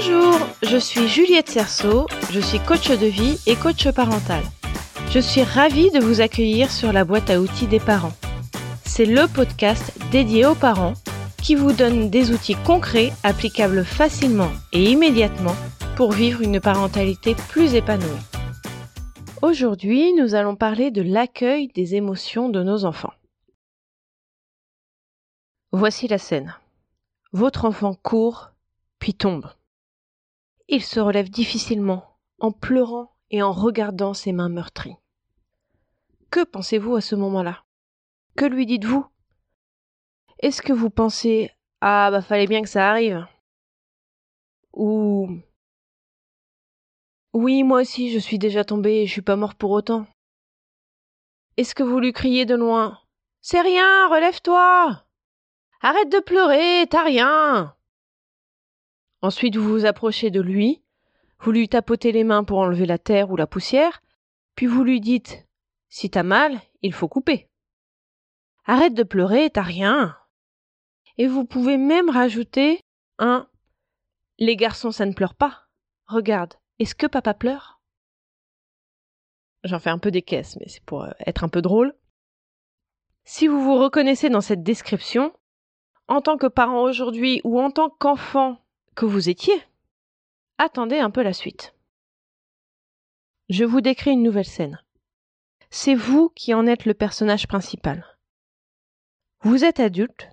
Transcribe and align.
Bonjour, 0.00 0.38
je 0.62 0.76
suis 0.76 1.08
Juliette 1.08 1.48
Cerceau, 1.48 2.06
je 2.30 2.38
suis 2.38 2.60
coach 2.60 2.88
de 2.88 3.06
vie 3.06 3.36
et 3.48 3.56
coach 3.56 3.90
parental. 3.90 4.44
Je 5.10 5.18
suis 5.18 5.42
ravie 5.42 5.90
de 5.90 5.98
vous 5.98 6.20
accueillir 6.20 6.70
sur 6.70 6.92
la 6.92 7.04
boîte 7.04 7.30
à 7.30 7.40
outils 7.40 7.66
des 7.66 7.80
parents. 7.80 8.12
C'est 8.84 9.06
le 9.06 9.26
podcast 9.26 9.92
dédié 10.12 10.46
aux 10.46 10.54
parents 10.54 10.94
qui 11.42 11.56
vous 11.56 11.72
donne 11.72 12.10
des 12.10 12.30
outils 12.30 12.54
concrets 12.64 13.10
applicables 13.24 13.84
facilement 13.84 14.52
et 14.72 14.84
immédiatement 14.84 15.56
pour 15.96 16.12
vivre 16.12 16.42
une 16.42 16.60
parentalité 16.60 17.34
plus 17.48 17.74
épanouie. 17.74 18.06
Aujourd'hui, 19.42 20.12
nous 20.12 20.36
allons 20.36 20.54
parler 20.54 20.92
de 20.92 21.02
l'accueil 21.02 21.72
des 21.74 21.96
émotions 21.96 22.48
de 22.48 22.62
nos 22.62 22.84
enfants. 22.84 23.14
Voici 25.72 26.06
la 26.06 26.18
scène. 26.18 26.54
Votre 27.32 27.64
enfant 27.64 27.94
court, 27.94 28.52
puis 29.00 29.14
tombe. 29.14 29.48
Il 30.70 30.82
se 30.82 31.00
relève 31.00 31.30
difficilement, 31.30 32.18
en 32.40 32.52
pleurant 32.52 33.16
et 33.30 33.42
en 33.42 33.52
regardant 33.52 34.12
ses 34.12 34.32
mains 34.32 34.50
meurtries. 34.50 34.96
Que 36.30 36.44
pensez-vous 36.44 36.94
à 36.96 37.00
ce 37.00 37.14
moment-là? 37.14 37.64
Que 38.36 38.44
lui 38.44 38.66
dites-vous? 38.66 39.06
Est-ce 40.40 40.60
que 40.60 40.74
vous 40.74 40.90
pensez 40.90 41.50
Ah 41.80 42.10
bah 42.10 42.20
fallait 42.20 42.46
bien 42.46 42.60
que 42.60 42.68
ça 42.68 42.90
arrive! 42.90 43.26
Ou 44.74 45.40
Oui, 47.32 47.62
moi 47.62 47.80
aussi 47.80 48.12
je 48.12 48.18
suis 48.18 48.38
déjà 48.38 48.62
tombé 48.62 48.96
et 48.96 49.06
je 49.06 49.12
suis 49.12 49.22
pas 49.22 49.36
mort 49.36 49.54
pour 49.54 49.70
autant. 49.70 50.06
Est-ce 51.56 51.74
que 51.74 51.82
vous 51.82 51.98
lui 51.98 52.12
criez 52.12 52.44
de 52.44 52.54
loin 52.54 53.00
C'est 53.40 53.62
rien, 53.62 54.06
relève-toi 54.08 55.02
Arrête 55.80 56.12
de 56.12 56.20
pleurer, 56.20 56.86
t'as 56.90 57.04
rien 57.04 57.74
Ensuite, 59.20 59.56
vous 59.56 59.68
vous 59.68 59.86
approchez 59.86 60.30
de 60.30 60.40
lui, 60.40 60.82
vous 61.40 61.52
lui 61.52 61.68
tapotez 61.68 62.12
les 62.12 62.24
mains 62.24 62.44
pour 62.44 62.58
enlever 62.58 62.86
la 62.86 62.98
terre 62.98 63.30
ou 63.30 63.36
la 63.36 63.46
poussière, 63.46 64.00
puis 64.54 64.66
vous 64.66 64.84
lui 64.84 65.00
dites 65.00 65.46
Si 65.88 66.10
t'as 66.10 66.22
mal, 66.22 66.60
il 66.82 66.92
faut 66.92 67.08
couper. 67.08 67.48
Arrête 68.64 68.94
de 68.94 69.02
pleurer, 69.02 69.50
t'as 69.50 69.62
rien. 69.62 70.16
Et 71.16 71.26
vous 71.26 71.44
pouvez 71.44 71.78
même 71.78 72.10
rajouter 72.10 72.80
un 73.18 73.48
Les 74.38 74.56
garçons, 74.56 74.92
ça 74.92 75.06
ne 75.06 75.14
pleure 75.14 75.34
pas. 75.34 75.64
Regarde, 76.06 76.54
est-ce 76.78 76.94
que 76.94 77.06
papa 77.06 77.34
pleure? 77.34 77.80
J'en 79.64 79.80
fais 79.80 79.90
un 79.90 79.98
peu 79.98 80.12
des 80.12 80.22
caisses, 80.22 80.56
mais 80.60 80.68
c'est 80.68 80.84
pour 80.84 81.02
euh, 81.02 81.10
être 81.26 81.42
un 81.42 81.48
peu 81.48 81.60
drôle. 81.60 81.94
Si 83.24 83.48
vous 83.48 83.62
vous 83.62 83.76
reconnaissez 83.76 84.30
dans 84.30 84.40
cette 84.40 84.62
description, 84.62 85.32
en 86.06 86.20
tant 86.20 86.36
que 86.36 86.46
parent 86.46 86.82
aujourd'hui 86.82 87.40
ou 87.44 87.60
en 87.60 87.70
tant 87.70 87.90
qu'enfant 87.90 88.64
que 88.98 89.06
vous 89.06 89.28
étiez. 89.28 89.62
Attendez 90.58 90.98
un 90.98 91.10
peu 91.10 91.22
la 91.22 91.32
suite. 91.32 91.72
Je 93.48 93.64
vous 93.64 93.80
décris 93.80 94.10
une 94.10 94.24
nouvelle 94.24 94.44
scène. 94.44 94.82
C'est 95.70 95.94
vous 95.94 96.30
qui 96.30 96.52
en 96.52 96.66
êtes 96.66 96.84
le 96.84 96.94
personnage 96.94 97.46
principal. 97.46 98.18
Vous 99.42 99.64
êtes 99.64 99.78
adulte 99.78 100.28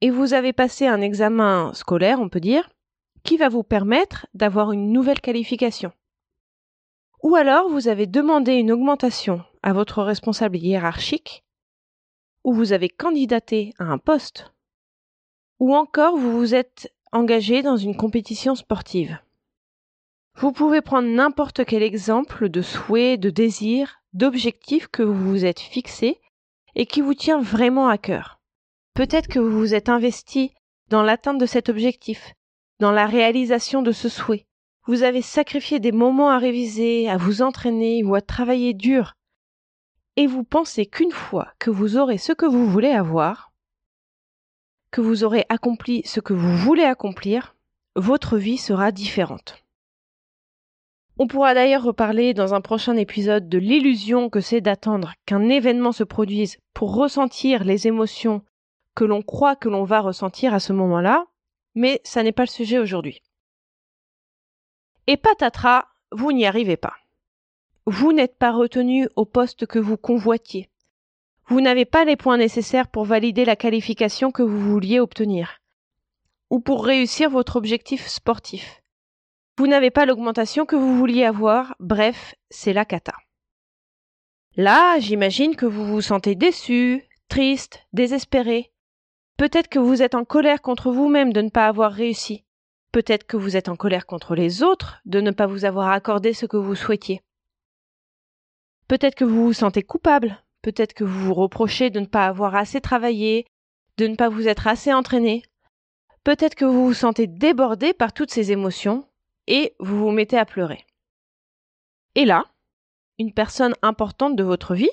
et 0.00 0.10
vous 0.10 0.34
avez 0.34 0.52
passé 0.52 0.88
un 0.88 1.00
examen 1.00 1.72
scolaire, 1.72 2.20
on 2.20 2.28
peut 2.28 2.40
dire, 2.40 2.68
qui 3.22 3.36
va 3.36 3.48
vous 3.48 3.62
permettre 3.62 4.26
d'avoir 4.34 4.72
une 4.72 4.90
nouvelle 4.90 5.20
qualification. 5.20 5.92
Ou 7.22 7.36
alors 7.36 7.68
vous 7.68 7.86
avez 7.86 8.08
demandé 8.08 8.54
une 8.54 8.72
augmentation 8.72 9.44
à 9.62 9.72
votre 9.72 10.02
responsable 10.02 10.56
hiérarchique, 10.56 11.44
ou 12.42 12.54
vous 12.54 12.72
avez 12.72 12.88
candidaté 12.88 13.72
à 13.78 13.84
un 13.84 13.98
poste, 13.98 14.52
ou 15.60 15.76
encore 15.76 16.16
vous 16.16 16.36
vous 16.36 16.56
êtes 16.56 16.92
engagé 17.12 17.62
dans 17.62 17.76
une 17.76 17.96
compétition 17.96 18.54
sportive. 18.54 19.18
Vous 20.36 20.52
pouvez 20.52 20.80
prendre 20.80 21.08
n'importe 21.08 21.64
quel 21.64 21.82
exemple 21.82 22.48
de 22.48 22.62
souhait, 22.62 23.16
de 23.16 23.30
désir, 23.30 24.00
d'objectif 24.12 24.88
que 24.88 25.02
vous 25.02 25.28
vous 25.30 25.44
êtes 25.44 25.60
fixé 25.60 26.20
et 26.74 26.86
qui 26.86 27.00
vous 27.00 27.14
tient 27.14 27.40
vraiment 27.40 27.88
à 27.88 27.98
cœur. 27.98 28.40
Peut-être 28.94 29.28
que 29.28 29.38
vous 29.38 29.58
vous 29.58 29.74
êtes 29.74 29.88
investi 29.88 30.52
dans 30.88 31.02
l'atteinte 31.02 31.38
de 31.38 31.46
cet 31.46 31.68
objectif, 31.68 32.32
dans 32.80 32.92
la 32.92 33.06
réalisation 33.06 33.82
de 33.82 33.92
ce 33.92 34.08
souhait. 34.08 34.46
Vous 34.86 35.02
avez 35.02 35.22
sacrifié 35.22 35.78
des 35.78 35.92
moments 35.92 36.30
à 36.30 36.38
réviser, 36.38 37.08
à 37.08 37.16
vous 37.16 37.42
entraîner 37.42 38.02
ou 38.02 38.14
à 38.14 38.20
travailler 38.20 38.72
dur. 38.74 39.14
Et 40.16 40.26
vous 40.26 40.42
pensez 40.42 40.86
qu'une 40.86 41.12
fois 41.12 41.52
que 41.58 41.70
vous 41.70 41.96
aurez 41.96 42.18
ce 42.18 42.32
que 42.32 42.46
vous 42.46 42.66
voulez 42.66 42.90
avoir, 42.90 43.49
que 44.90 45.00
vous 45.00 45.24
aurez 45.24 45.44
accompli 45.48 46.02
ce 46.04 46.20
que 46.20 46.32
vous 46.32 46.56
voulez 46.56 46.84
accomplir, 46.84 47.54
votre 47.96 48.36
vie 48.38 48.58
sera 48.58 48.92
différente. 48.92 49.64
On 51.18 51.26
pourra 51.26 51.52
d'ailleurs 51.52 51.82
reparler 51.82 52.32
dans 52.32 52.54
un 52.54 52.62
prochain 52.62 52.96
épisode 52.96 53.48
de 53.48 53.58
l'illusion 53.58 54.30
que 54.30 54.40
c'est 54.40 54.62
d'attendre 54.62 55.12
qu'un 55.26 55.50
événement 55.50 55.92
se 55.92 56.02
produise 56.02 56.56
pour 56.72 56.94
ressentir 56.94 57.62
les 57.62 57.86
émotions 57.86 58.42
que 58.94 59.04
l'on 59.04 59.20
croit 59.20 59.54
que 59.54 59.68
l'on 59.68 59.84
va 59.84 60.00
ressentir 60.00 60.54
à 60.54 60.60
ce 60.60 60.72
moment-là, 60.72 61.26
mais 61.74 62.00
ça 62.04 62.22
n'est 62.22 62.32
pas 62.32 62.44
le 62.44 62.48
sujet 62.48 62.78
aujourd'hui. 62.78 63.20
Et 65.06 65.18
patatras, 65.18 65.88
vous 66.10 66.32
n'y 66.32 66.46
arrivez 66.46 66.78
pas. 66.78 66.94
Vous 67.84 68.14
n'êtes 68.14 68.38
pas 68.38 68.52
retenu 68.52 69.06
au 69.14 69.26
poste 69.26 69.66
que 69.66 69.78
vous 69.78 69.98
convoitiez 69.98 70.69
vous 71.50 71.60
n'avez 71.60 71.84
pas 71.84 72.04
les 72.04 72.16
points 72.16 72.36
nécessaires 72.36 72.86
pour 72.86 73.04
valider 73.04 73.44
la 73.44 73.56
qualification 73.56 74.30
que 74.30 74.44
vous 74.44 74.60
vouliez 74.60 75.00
obtenir, 75.00 75.58
ou 76.48 76.60
pour 76.60 76.84
réussir 76.84 77.28
votre 77.28 77.56
objectif 77.56 78.06
sportif. 78.06 78.82
Vous 79.58 79.66
n'avez 79.66 79.90
pas 79.90 80.06
l'augmentation 80.06 80.64
que 80.64 80.76
vous 80.76 80.96
vouliez 80.96 81.24
avoir, 81.24 81.74
bref, 81.80 82.36
c'est 82.50 82.72
la 82.72 82.84
cata. 82.84 83.14
Là, 84.56 85.00
j'imagine 85.00 85.56
que 85.56 85.66
vous 85.66 85.84
vous 85.84 86.00
sentez 86.00 86.36
déçu, 86.36 87.02
triste, 87.28 87.80
désespéré. 87.92 88.72
Peut-être 89.36 89.68
que 89.68 89.80
vous 89.80 90.02
êtes 90.02 90.14
en 90.14 90.24
colère 90.24 90.62
contre 90.62 90.92
vous-même 90.92 91.32
de 91.32 91.42
ne 91.42 91.50
pas 91.50 91.66
avoir 91.66 91.92
réussi. 91.92 92.44
Peut-être 92.92 93.26
que 93.26 93.36
vous 93.36 93.56
êtes 93.56 93.68
en 93.68 93.76
colère 93.76 94.06
contre 94.06 94.36
les 94.36 94.62
autres 94.62 95.00
de 95.04 95.20
ne 95.20 95.32
pas 95.32 95.46
vous 95.46 95.64
avoir 95.64 95.90
accordé 95.90 96.32
ce 96.32 96.46
que 96.46 96.56
vous 96.56 96.76
souhaitiez. 96.76 97.22
Peut-être 98.86 99.16
que 99.16 99.24
vous 99.24 99.46
vous 99.46 99.52
sentez 99.52 99.82
coupable 99.82 100.42
Peut-être 100.62 100.94
que 100.94 101.04
vous 101.04 101.26
vous 101.26 101.34
reprochez 101.34 101.90
de 101.90 102.00
ne 102.00 102.06
pas 102.06 102.26
avoir 102.26 102.54
assez 102.54 102.80
travaillé, 102.80 103.46
de 103.96 104.06
ne 104.06 104.16
pas 104.16 104.28
vous 104.28 104.48
être 104.48 104.66
assez 104.66 104.92
entraîné. 104.92 105.42
Peut-être 106.24 106.54
que 106.54 106.64
vous 106.64 106.86
vous 106.86 106.94
sentez 106.94 107.26
débordé 107.26 107.94
par 107.94 108.12
toutes 108.12 108.30
ces 108.30 108.52
émotions 108.52 109.06
et 109.46 109.74
vous 109.78 109.98
vous 109.98 110.10
mettez 110.10 110.38
à 110.38 110.44
pleurer. 110.44 110.84
Et 112.14 112.24
là, 112.24 112.44
une 113.18 113.32
personne 113.32 113.74
importante 113.82 114.36
de 114.36 114.42
votre 114.42 114.74
vie, 114.74 114.90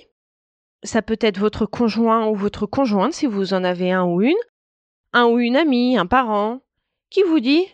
ça 0.84 1.02
peut 1.02 1.18
être 1.22 1.40
votre 1.40 1.66
conjoint 1.66 2.28
ou 2.28 2.36
votre 2.36 2.66
conjointe 2.66 3.14
si 3.14 3.26
vous 3.26 3.54
en 3.54 3.64
avez 3.64 3.92
un 3.92 4.06
ou 4.06 4.22
une, 4.22 4.38
un 5.14 5.26
ou 5.26 5.40
une 5.40 5.56
amie, 5.56 5.98
un 5.98 6.06
parent, 6.06 6.62
qui 7.10 7.24
vous 7.24 7.40
dit 7.40 7.66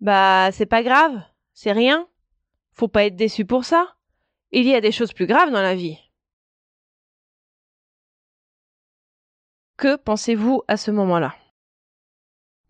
Bah, 0.00 0.50
c'est 0.52 0.66
pas 0.66 0.82
grave, 0.82 1.22
c'est 1.54 1.72
rien, 1.72 2.06
faut 2.72 2.88
pas 2.88 3.04
être 3.04 3.16
déçu 3.16 3.44
pour 3.44 3.64
ça. 3.64 3.94
Il 4.52 4.66
y 4.66 4.74
a 4.74 4.80
des 4.80 4.92
choses 4.92 5.12
plus 5.12 5.26
graves 5.26 5.50
dans 5.50 5.62
la 5.62 5.74
vie. 5.74 5.98
Que 9.76 9.96
pensez-vous 9.96 10.62
à 10.68 10.78
ce 10.78 10.90
moment-là? 10.90 11.34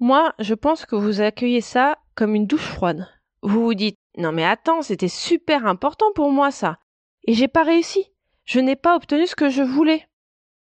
Moi, 0.00 0.34
je 0.40 0.54
pense 0.54 0.86
que 0.86 0.96
vous 0.96 1.20
accueillez 1.20 1.60
ça 1.60 1.98
comme 2.16 2.34
une 2.34 2.46
douche 2.46 2.66
froide. 2.66 3.08
Vous 3.42 3.62
vous 3.62 3.74
dites 3.74 3.98
Non 4.18 4.32
mais 4.32 4.44
attends, 4.44 4.82
c'était 4.82 5.06
super 5.06 5.66
important 5.66 6.12
pour 6.14 6.32
moi 6.32 6.50
ça. 6.50 6.78
Et 7.24 7.34
j'ai 7.34 7.48
pas 7.48 7.62
réussi. 7.62 8.10
Je 8.44 8.58
n'ai 8.58 8.76
pas 8.76 8.96
obtenu 8.96 9.26
ce 9.26 9.36
que 9.36 9.48
je 9.48 9.62
voulais. 9.62 10.08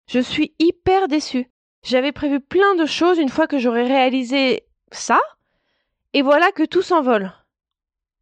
Je 0.07 0.21
suis 0.21 0.55
hyper 0.59 1.09
déçu. 1.09 1.51
J'avais 1.83 2.13
prévu 2.13 2.41
plein 2.41 2.75
de 2.77 2.87
choses 2.87 3.19
une 3.19 3.29
fois 3.29 3.47
que 3.47 3.59
j'aurais 3.59 3.87
réalisé 3.87 4.67
ça, 4.93 5.21
et 6.13 6.23
voilà 6.23 6.53
que 6.53 6.65
tout 6.65 6.83
s'envole. 6.83 7.33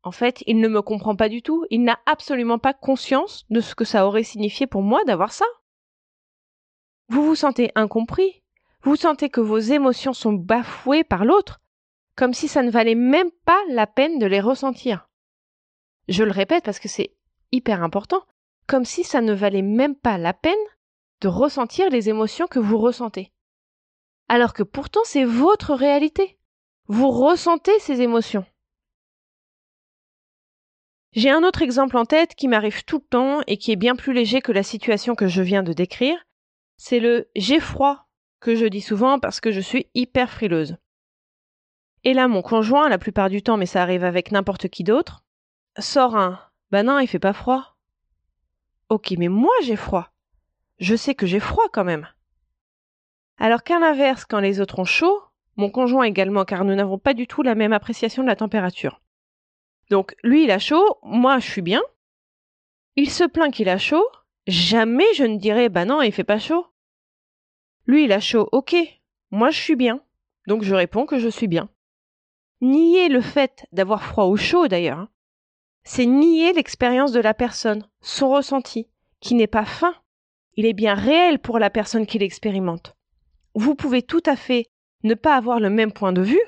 En 0.03 0.13
fait, 0.13 0.43
il 0.47 0.61
ne 0.61 0.69
me 0.69 0.81
comprend 0.81 1.17
pas 1.17 1.29
du 1.29 1.43
tout, 1.43 1.67
il 1.71 1.83
n'a 1.83 1.99
absolument 2.07 2.59
pas 2.59 2.73
conscience 2.73 3.45
de 3.51 3.61
ce 3.61 3.75
que 3.75 3.85
ça 3.85 4.07
aurait 4.07 4.23
signifié 4.23 4.67
pour 4.67 4.83
moi 4.83 5.03
d'avoir 5.05 5.33
ça. 5.33 5.45
Vous 7.09 7.25
vous 7.25 7.35
sentez 7.35 7.71
incompris, 7.75 8.43
vous 8.83 8.97
sentez 8.97 9.31
que 9.31 9.41
vos 9.41 9.59
émotions 9.59 10.13
sont 10.13 10.33
bafouées 10.33 11.05
par 11.05 11.25
l'autre, 11.25 11.61
comme 12.17 12.35
si 12.35 12.49
ça 12.49 12.63
ne 12.63 12.71
valait 12.71 12.95
même 12.95 13.31
pas 13.45 13.61
la 13.69 13.87
peine 13.87 14.19
de 14.19 14.27
les 14.27 14.41
ressentir. 14.41 15.09
Je 16.09 16.25
le 16.25 16.33
répète 16.33 16.65
parce 16.65 16.79
que 16.79 16.89
c'est 16.89 17.15
hyper 17.53 17.83
important, 17.83 18.23
comme 18.67 18.85
si 18.85 19.05
ça 19.05 19.21
ne 19.21 19.33
valait 19.33 19.63
même 19.63 19.95
pas 19.95 20.19
la 20.19 20.35
peine 20.35 20.55
de 21.21 21.29
ressentir 21.29 21.89
les 21.91 22.09
émotions 22.09 22.47
que 22.47 22.59
vous 22.59 22.79
ressentez. 22.79 23.33
Alors 24.29 24.53
que 24.53 24.63
pourtant 24.63 25.01
c'est 25.05 25.25
votre 25.25 25.75
réalité. 25.75 26.39
Vous 26.87 27.11
ressentez 27.11 27.79
ces 27.81 28.03
émotions. 28.03 28.45
J'ai 31.13 31.31
un 31.31 31.43
autre 31.43 31.63
exemple 31.63 31.97
en 31.97 32.05
tête 32.05 32.35
qui 32.35 32.49
m'arrive 32.49 32.85
tout 32.85 32.99
le 32.99 33.09
temps 33.09 33.41
et 33.47 33.57
qui 33.57 33.73
est 33.73 33.77
bien 33.77 33.97
plus 33.97 34.13
léger 34.13 34.43
que 34.43 34.53
la 34.53 34.63
situation 34.63 35.15
que 35.15 35.27
je 35.27 35.43
viens 35.43 35.63
de 35.63 35.73
décrire, 35.73 36.19
c'est 36.79 37.01
le 37.01 37.29
j'ai 37.37 37.61
froid 37.61 38.07
que 38.41 38.55
je 38.55 38.65
dis 38.65 38.81
souvent 38.81 39.19
parce 39.19 39.41
que 39.41 39.51
je 39.51 39.61
suis 39.61 39.89
hyper 39.95 40.31
frileuse. 40.31 40.77
Et 42.05 42.15
là, 42.15 42.29
mon 42.29 42.41
conjoint, 42.41 42.89
la 42.89 42.99
plupart 42.99 43.29
du 43.29 43.43
temps, 43.43 43.57
mais 43.57 43.67
ça 43.67 43.83
arrive 43.83 44.05
avec 44.05 44.31
n'importe 44.31 44.69
qui 44.69 44.85
d'autre, 44.85 45.25
sort 45.79 46.17
un 46.17 46.41
Bah 46.71 46.85
non, 46.85 47.01
il 47.01 47.09
fait 47.09 47.19
pas 47.19 47.33
froid. 47.33 47.77
Ok, 48.89 49.13
mais 49.19 49.29
moi 49.29 49.53
j'ai 49.63 49.77
froid. 49.77 50.13
Je 50.79 50.95
sais 50.95 51.15
que 51.15 51.27
j'ai 51.27 51.41
froid 51.41 51.67
quand 51.73 51.85
même. 51.85 52.09
Alors 53.37 53.65
qu'à 53.65 53.79
l'inverse, 53.79 54.25
quand 54.25 54.41
les 54.41 54.61
autres 54.61 54.79
ont 54.79 54.85
chaud, 54.85 55.21
mon 55.57 55.71
conjoint 55.71 56.05
également, 56.05 56.45
car 56.45 56.65
nous 56.65 56.75
n'avons 56.75 56.99
pas 56.99 57.15
du 57.15 57.27
tout 57.27 57.43
la 57.43 57.57
même 57.57 57.73
appréciation 57.73 58.23
de 58.23 58.29
la 58.29 58.37
température. 58.37 59.01
Donc 59.91 60.15
lui 60.23 60.45
il 60.45 60.51
a 60.53 60.61
chaud, 60.61 60.99
moi 61.03 61.41
je 61.41 61.51
suis 61.51 61.63
bien. 61.63 61.83
Il 62.95 63.11
se 63.11 63.25
plaint 63.25 63.53
qu'il 63.53 63.69
a 63.69 63.79
chaud, 63.79 64.07
jamais 64.49 65.13
je 65.15 65.25
ne 65.25 65.37
dirai 65.37 65.69
bah 65.69 65.85
non, 65.85 66.03
il 66.03 66.11
fait 66.11 66.25
pas 66.25 66.39
chaud. 66.41 66.67
Lui 67.87 68.05
il 68.05 68.13
a 68.13 68.21
chaud, 68.21 68.49
ok, 68.51 68.75
moi 69.31 69.51
je 69.51 69.61
suis 69.61 69.77
bien. 69.77 70.03
Donc 70.49 70.63
je 70.63 70.75
réponds 70.75 71.07
que 71.07 71.19
je 71.19 71.29
suis 71.29 71.47
bien. 71.47 71.69
Nier 72.61 73.09
le 73.09 73.21
fait 73.21 73.67
d'avoir 73.71 74.03
froid 74.03 74.27
ou 74.27 74.37
chaud 74.37 74.67
d'ailleurs, 74.67 74.99
hein, 74.99 75.09
c'est 75.85 76.07
nier 76.07 76.53
l'expérience 76.53 77.13
de 77.13 77.21
la 77.21 77.35
personne, 77.35 77.89
son 78.01 78.31
ressenti, 78.31 78.89
qui 79.21 79.35
n'est 79.35 79.47
pas 79.47 79.65
fin. 79.65 79.95
Il 80.55 80.67
est 80.67 80.75
bien 80.75 80.95
réel 80.95 81.39
pour 81.39 81.59
la 81.59 81.71
personne 81.71 82.05
qui 82.05 82.19
l'expérimente. 82.19 82.97
Vous 83.55 83.75
pouvez 83.75 84.03
tout 84.03 84.23
à 84.27 84.37
fait 84.37 84.67
ne 85.03 85.15
pas 85.15 85.37
avoir 85.37 85.61
le 85.61 85.71
même 85.71 85.93
point 85.93 86.13
de 86.13 86.21
vue, 86.21 86.43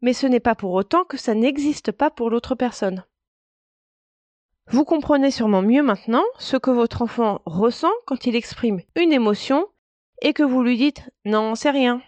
mais 0.00 0.12
ce 0.12 0.26
n'est 0.26 0.40
pas 0.40 0.54
pour 0.54 0.72
autant 0.72 1.04
que 1.04 1.16
ça 1.16 1.34
n'existe 1.34 1.92
pas 1.92 2.10
pour 2.10 2.30
l'autre 2.30 2.54
personne. 2.54 3.04
Vous 4.72 4.84
comprenez 4.84 5.32
sûrement 5.32 5.62
mieux 5.62 5.82
maintenant 5.82 6.22
ce 6.38 6.56
que 6.56 6.70
votre 6.70 7.02
enfant 7.02 7.42
ressent 7.44 7.90
quand 8.06 8.26
il 8.26 8.36
exprime 8.36 8.80
une 8.94 9.12
émotion 9.12 9.66
et 10.22 10.32
que 10.32 10.44
vous 10.44 10.62
lui 10.62 10.76
dites 10.76 11.10
non, 11.24 11.56
c'est 11.56 11.70
rien. 11.70 12.00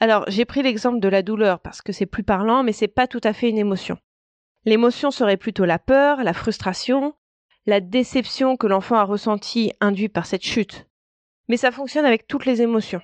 Alors, 0.00 0.24
j'ai 0.26 0.44
pris 0.44 0.62
l'exemple 0.62 0.98
de 0.98 1.06
la 1.06 1.22
douleur 1.22 1.60
parce 1.60 1.80
que 1.80 1.92
c'est 1.92 2.06
plus 2.06 2.24
parlant, 2.24 2.64
mais 2.64 2.72
c'est 2.72 2.88
pas 2.88 3.06
tout 3.06 3.20
à 3.22 3.32
fait 3.32 3.48
une 3.48 3.58
émotion. 3.58 3.98
L'émotion 4.64 5.12
serait 5.12 5.36
plutôt 5.36 5.64
la 5.64 5.78
peur, 5.78 6.24
la 6.24 6.32
frustration, 6.32 7.14
la 7.66 7.78
déception 7.78 8.56
que 8.56 8.66
l'enfant 8.66 8.96
a 8.96 9.04
ressentie 9.04 9.72
induite 9.80 10.12
par 10.12 10.26
cette 10.26 10.44
chute. 10.44 10.88
Mais 11.46 11.56
ça 11.56 11.70
fonctionne 11.70 12.04
avec 12.04 12.26
toutes 12.26 12.46
les 12.46 12.62
émotions. 12.62 13.02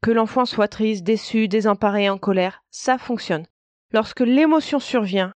Que 0.00 0.12
l'enfant 0.12 0.44
soit 0.44 0.68
triste, 0.68 1.02
déçu, 1.02 1.48
désemparé, 1.48 2.08
en 2.08 2.18
colère, 2.18 2.62
ça 2.70 2.98
fonctionne. 2.98 3.46
Lorsque 3.92 4.20
l'émotion 4.20 4.78
survient 4.78 5.32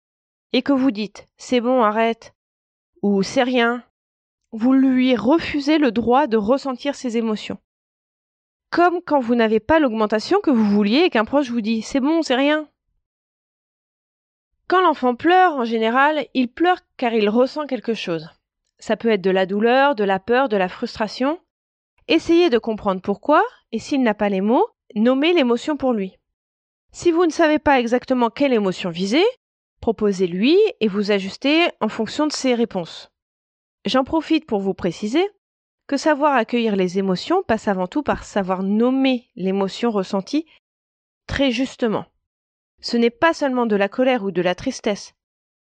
et 0.52 0.62
que 0.62 0.72
vous 0.72 0.90
dites 0.90 1.26
c'est 1.36 1.60
bon, 1.60 1.84
arrête, 1.84 2.34
ou 3.02 3.22
c'est 3.22 3.42
rien, 3.42 3.82
vous 4.52 4.72
lui 4.72 5.14
refusez 5.16 5.78
le 5.78 5.92
droit 5.92 6.26
de 6.26 6.36
ressentir 6.36 6.94
ses 6.94 7.16
émotions. 7.16 7.58
Comme 8.70 9.00
quand 9.02 9.20
vous 9.20 9.34
n'avez 9.34 9.60
pas 9.60 9.78
l'augmentation 9.78 10.40
que 10.40 10.50
vous 10.50 10.64
vouliez 10.64 11.00
et 11.00 11.10
qu'un 11.10 11.24
proche 11.24 11.50
vous 11.50 11.60
dit 11.60 11.82
c'est 11.82 12.00
bon, 12.00 12.22
c'est 12.22 12.34
rien. 12.34 12.68
Quand 14.68 14.82
l'enfant 14.82 15.14
pleure, 15.14 15.54
en 15.54 15.64
général, 15.64 16.26
il 16.34 16.48
pleure 16.48 16.80
car 16.98 17.14
il 17.14 17.28
ressent 17.30 17.66
quelque 17.66 17.94
chose. 17.94 18.28
Ça 18.78 18.96
peut 18.96 19.08
être 19.08 19.22
de 19.22 19.30
la 19.30 19.46
douleur, 19.46 19.94
de 19.94 20.04
la 20.04 20.20
peur, 20.20 20.50
de 20.50 20.58
la 20.58 20.68
frustration. 20.68 21.40
Essayez 22.06 22.50
de 22.50 22.58
comprendre 22.58 23.00
pourquoi, 23.00 23.42
et 23.72 23.78
s'il 23.78 24.02
n'a 24.02 24.14
pas 24.14 24.28
les 24.28 24.42
mots, 24.42 24.66
nommez 24.94 25.32
l'émotion 25.32 25.76
pour 25.76 25.92
lui. 25.92 26.16
Si 26.92 27.10
vous 27.10 27.24
ne 27.26 27.30
savez 27.30 27.58
pas 27.58 27.80
exactement 27.80 28.30
quelle 28.30 28.52
émotion 28.52 28.90
viser, 28.90 29.24
proposez-lui 29.80 30.58
et 30.80 30.88
vous 30.88 31.10
ajustez 31.10 31.68
en 31.80 31.88
fonction 31.88 32.26
de 32.26 32.32
ses 32.32 32.54
réponses. 32.54 33.10
J'en 33.84 34.04
profite 34.04 34.46
pour 34.46 34.60
vous 34.60 34.74
préciser 34.74 35.26
que 35.86 35.96
savoir 35.96 36.34
accueillir 36.34 36.76
les 36.76 36.98
émotions 36.98 37.42
passe 37.42 37.68
avant 37.68 37.86
tout 37.86 38.02
par 38.02 38.24
savoir 38.24 38.62
nommer 38.62 39.28
l'émotion 39.36 39.90
ressentie 39.90 40.46
très 41.26 41.50
justement. 41.50 42.04
Ce 42.80 42.96
n'est 42.96 43.10
pas 43.10 43.32
seulement 43.32 43.66
de 43.66 43.76
la 43.76 43.88
colère 43.88 44.24
ou 44.24 44.30
de 44.30 44.42
la 44.42 44.54
tristesse, 44.54 45.14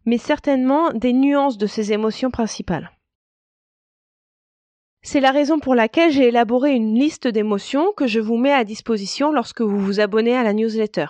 mais 0.06 0.18
certainement 0.18 0.92
des 0.92 1.14
nuances 1.14 1.58
de 1.58 1.68
ces 1.68 1.94
émotions 1.94 2.32
principales. 2.32 2.92
C'est 5.02 5.22
la 5.22 5.32
raison 5.32 5.60
pour 5.60 5.76
laquelle 5.76 6.12
j'ai 6.12 6.28
élaboré 6.28 6.72
une 6.72 7.00
liste 7.00 7.28
d'émotions 7.28 7.94
que 7.96 8.06
je 8.06 8.20
vous 8.20 8.38
mets 8.38 8.54
à 8.54 8.66
disposition 8.66 9.32
lorsque 9.32 9.62
vous 9.62 9.80
vous 9.80 10.02
abonnez 10.02 10.36
à 10.36 10.44
la 10.44 10.54
newsletter. 10.54 11.06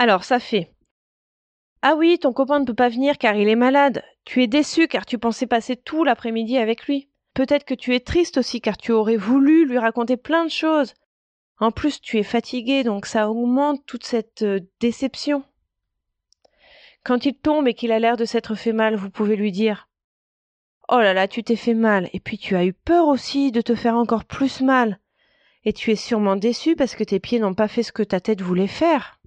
Alors, 0.00 0.24
ça 0.24 0.40
fait. 0.40 0.72
Ah 1.82 1.94
oui, 1.94 2.18
ton 2.18 2.32
copain 2.32 2.58
ne 2.58 2.64
peut 2.64 2.72
pas 2.72 2.88
venir 2.88 3.18
car 3.18 3.34
il 3.34 3.50
est 3.50 3.54
malade. 3.54 4.02
Tu 4.24 4.42
es 4.42 4.46
déçu 4.46 4.88
car 4.88 5.04
tu 5.04 5.18
pensais 5.18 5.46
passer 5.46 5.76
tout 5.76 6.04
l'après-midi 6.04 6.56
avec 6.56 6.86
lui. 6.86 7.10
Peut-être 7.34 7.66
que 7.66 7.74
tu 7.74 7.94
es 7.94 8.00
triste 8.00 8.38
aussi 8.38 8.62
car 8.62 8.78
tu 8.78 8.92
aurais 8.92 9.18
voulu 9.18 9.66
lui 9.66 9.76
raconter 9.76 10.16
plein 10.16 10.46
de 10.46 10.50
choses. 10.50 10.94
En 11.58 11.70
plus, 11.70 12.00
tu 12.00 12.16
es 12.16 12.22
fatigué, 12.22 12.82
donc 12.82 13.04
ça 13.04 13.28
augmente 13.28 13.84
toute 13.84 14.06
cette 14.06 14.40
euh, 14.40 14.60
déception. 14.80 15.44
Quand 17.04 17.26
il 17.26 17.34
tombe 17.34 17.68
et 17.68 17.74
qu'il 17.74 17.92
a 17.92 17.98
l'air 17.98 18.16
de 18.16 18.24
s'être 18.24 18.54
fait 18.54 18.72
mal, 18.72 18.96
vous 18.96 19.10
pouvez 19.10 19.36
lui 19.36 19.52
dire 19.52 19.86
Oh 20.88 21.00
là 21.00 21.12
là, 21.12 21.28
tu 21.28 21.44
t'es 21.44 21.56
fait 21.56 21.74
mal, 21.74 22.08
et 22.14 22.20
puis 22.20 22.38
tu 22.38 22.56
as 22.56 22.64
eu 22.64 22.72
peur 22.72 23.06
aussi 23.06 23.52
de 23.52 23.60
te 23.60 23.74
faire 23.74 23.96
encore 23.96 24.24
plus 24.24 24.62
mal. 24.62 24.98
Et 25.64 25.74
tu 25.74 25.90
es 25.90 25.96
sûrement 25.96 26.36
déçu 26.36 26.74
parce 26.74 26.94
que 26.94 27.04
tes 27.04 27.20
pieds 27.20 27.38
n'ont 27.38 27.52
pas 27.52 27.68
fait 27.68 27.82
ce 27.82 27.92
que 27.92 28.02
ta 28.02 28.18
tête 28.18 28.40
voulait 28.40 28.66
faire. 28.66 29.19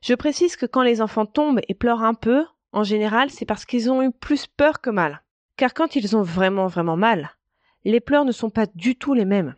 Je 0.00 0.14
précise 0.14 0.56
que 0.56 0.66
quand 0.66 0.82
les 0.82 1.02
enfants 1.02 1.26
tombent 1.26 1.60
et 1.68 1.74
pleurent 1.74 2.04
un 2.04 2.14
peu, 2.14 2.44
en 2.72 2.84
général, 2.84 3.30
c'est 3.30 3.46
parce 3.46 3.64
qu'ils 3.64 3.90
ont 3.90 4.02
eu 4.02 4.12
plus 4.12 4.46
peur 4.46 4.80
que 4.80 4.90
mal. 4.90 5.22
Car 5.56 5.74
quand 5.74 5.96
ils 5.96 6.16
ont 6.16 6.22
vraiment 6.22 6.66
vraiment 6.66 6.96
mal, 6.96 7.36
les 7.84 8.00
pleurs 8.00 8.24
ne 8.24 8.32
sont 8.32 8.50
pas 8.50 8.66
du 8.74 8.96
tout 8.96 9.14
les 9.14 9.24
mêmes. 9.24 9.54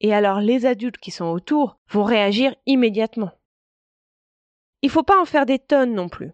Et 0.00 0.14
alors 0.14 0.40
les 0.40 0.66
adultes 0.66 0.98
qui 0.98 1.10
sont 1.10 1.26
autour 1.26 1.78
vont 1.88 2.04
réagir 2.04 2.54
immédiatement. 2.66 3.32
Il 4.82 4.90
faut 4.90 5.02
pas 5.02 5.20
en 5.20 5.24
faire 5.24 5.46
des 5.46 5.58
tonnes 5.58 5.94
non 5.94 6.08
plus. 6.08 6.32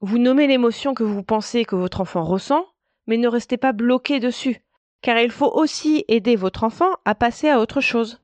Vous 0.00 0.18
nommez 0.18 0.46
l'émotion 0.46 0.94
que 0.94 1.04
vous 1.04 1.22
pensez 1.22 1.64
que 1.64 1.76
votre 1.76 2.00
enfant 2.00 2.24
ressent, 2.24 2.64
mais 3.06 3.18
ne 3.18 3.28
restez 3.28 3.58
pas 3.58 3.72
bloqué 3.72 4.20
dessus, 4.20 4.64
car 5.02 5.18
il 5.18 5.30
faut 5.30 5.50
aussi 5.50 6.04
aider 6.08 6.36
votre 6.36 6.64
enfant 6.64 6.90
à 7.04 7.14
passer 7.14 7.50
à 7.50 7.60
autre 7.60 7.80
chose. 7.80 8.22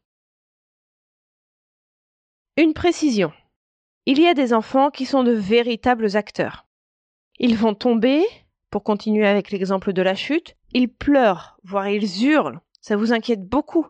Une 2.56 2.72
précision. 2.72 3.32
Il 4.08 4.20
y 4.20 4.28
a 4.28 4.34
des 4.34 4.52
enfants 4.52 4.90
qui 4.90 5.04
sont 5.04 5.24
de 5.24 5.32
véritables 5.32 6.16
acteurs. 6.16 6.64
Ils 7.40 7.56
vont 7.56 7.74
tomber, 7.74 8.24
pour 8.70 8.84
continuer 8.84 9.26
avec 9.26 9.50
l'exemple 9.50 9.92
de 9.92 10.00
la 10.00 10.14
chute, 10.14 10.56
ils 10.72 10.88
pleurent, 10.88 11.58
voire 11.64 11.88
ils 11.88 12.24
hurlent. 12.24 12.60
Ça 12.80 12.96
vous 12.96 13.12
inquiète 13.12 13.44
beaucoup. 13.44 13.88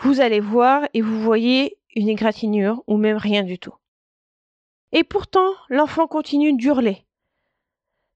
Vous 0.00 0.20
allez 0.20 0.40
voir 0.40 0.88
et 0.94 1.00
vous 1.00 1.20
voyez 1.20 1.78
une 1.94 2.08
égratignure 2.08 2.82
ou 2.88 2.96
même 2.96 3.16
rien 3.16 3.44
du 3.44 3.58
tout. 3.58 3.74
Et 4.90 5.04
pourtant, 5.04 5.52
l'enfant 5.68 6.08
continue 6.08 6.52
d'hurler. 6.52 7.06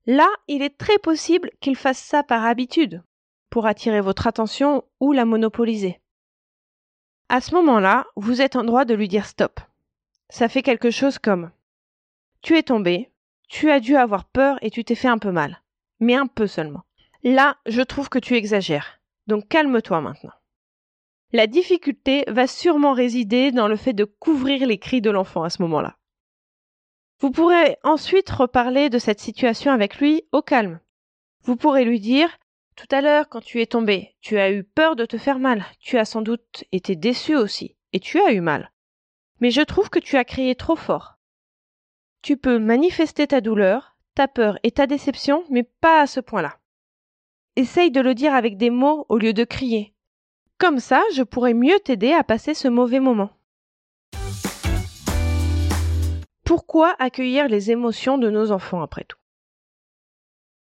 Là, 0.07 0.29
il 0.49 0.63
est 0.63 0.77
très 0.77 0.99
possible 0.99 1.51
qu'il 1.61 1.77
fasse 1.77 1.99
ça 1.99 2.25
par 2.25 2.45
habitude, 2.45 3.05
pour 3.51 3.67
attirer 3.67 4.01
votre 4.01 4.27
attention 4.27 4.83
ou 4.99 5.13
la 5.13 5.25
monopoliser. 5.25 6.01
À 7.29 7.41
ce 7.41 7.55
moment-là, 7.55 8.07
vous 8.17 8.43
êtes 8.43 8.57
en 8.57 8.65
droit 8.65 8.85
de 8.85 8.95
lui 8.95 9.07
dire 9.07 9.27
stop. 9.27 9.61
Ça 10.31 10.49
fait 10.49 10.63
quelque 10.63 10.91
chose 10.91 11.19
comme 11.19 11.51
Tu 12.41 12.57
es 12.57 12.63
tombé, 12.63 13.11
tu 13.49 13.71
as 13.71 13.81
dû 13.81 13.97
avoir 13.97 14.25
peur 14.25 14.59
et 14.63 14.71
tu 14.71 14.85
t'es 14.85 14.95
fait 14.95 15.09
un 15.09 15.19
peu 15.19 15.33
mal, 15.33 15.61
mais 15.99 16.15
un 16.15 16.29
peu 16.29 16.47
seulement. 16.47 16.85
Là, 17.25 17.59
je 17.67 17.83
trouve 17.83 18.09
que 18.09 18.21
tu 18.21 18.37
exagères, 18.37 19.01
donc 19.27 19.49
calme-toi 19.49 20.01
maintenant. 20.01 20.33
La 21.33 21.49
difficulté 21.49 22.25
va 22.29 22.47
sûrement 22.47 22.93
résider 22.93 23.51
dans 23.51 23.67
le 23.67 23.77
fait 23.77 23.93
de 23.93 24.05
couvrir 24.05 24.67
les 24.67 24.79
cris 24.79 25.01
de 25.01 25.11
l'enfant 25.11 25.43
à 25.43 25.51
ce 25.51 25.63
moment-là. 25.63 25.97
Vous 27.19 27.33
pourrez 27.33 27.77
ensuite 27.83 28.31
reparler 28.31 28.89
de 28.89 28.99
cette 28.99 29.21
situation 29.21 29.73
avec 29.73 29.99
lui 29.99 30.23
au 30.33 30.43
calme. 30.43 30.81
Vous 31.43 31.57
pourrez 31.57 31.85
lui 31.85 31.99
dire 31.99 32.31
Tout 32.77 32.89
à 32.93 33.01
l'heure, 33.01 33.29
quand 33.29 33.43
tu 33.43 33.61
es 33.61 33.67
tombé, 33.67 34.15
tu 34.21 34.39
as 34.39 34.53
eu 34.53 34.63
peur 34.63 34.95
de 34.95 35.07
te 35.07 35.19
faire 35.19 35.41
mal, 35.41 35.67
tu 35.81 35.99
as 35.99 36.05
sans 36.05 36.23
doute 36.23 36.65
été 36.71 36.95
déçu 36.95 37.35
aussi, 37.35 37.77
et 37.93 37.99
tu 38.01 38.21
as 38.21 38.33
eu 38.33 38.41
mal. 38.41 38.71
Mais 39.41 39.51
je 39.51 39.63
trouve 39.63 39.91
que 39.91 39.99
tu 39.99 40.17
as 40.17 40.25
crié 40.25 40.55
trop 40.55 40.77
fort. 40.77 41.19
Tu 42.23 42.37
peux 42.37 42.59
manifester 42.59 43.27
ta 43.27 43.41
douleur, 43.41 43.97
ta 44.15 44.29
peur 44.29 44.59
et 44.63 44.71
ta 44.71 44.87
déception, 44.87 45.45
mais 45.51 45.63
pas 45.63 46.03
à 46.03 46.07
ce 46.07 46.21
point-là. 46.21 46.59
Essaye 47.57 47.91
de 47.91 48.01
le 48.01 48.15
dire 48.15 48.35
avec 48.35 48.57
des 48.57 48.71
mots 48.71 49.07
au 49.09 49.19
lieu 49.19 49.33
de 49.33 49.45
crier. 49.45 49.95
Comme 50.59 50.79
ça, 50.79 51.03
je 51.15 51.23
pourrais 51.23 51.55
mieux 51.55 51.81
t'aider 51.81 52.13
à 52.13 52.23
passer 52.23 52.53
ce 52.53 52.69
mauvais 52.69 53.01
moment. 53.01 53.31
Pourquoi 56.45 56.95
accueillir 56.99 57.49
les 57.49 57.71
émotions 57.71 58.19
de 58.19 58.29
nos 58.29 58.51
enfants 58.51 58.83
après 58.83 59.05
tout? 59.05 59.17